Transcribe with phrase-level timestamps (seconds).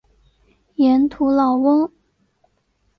[0.77, 1.91] 盐土老翁。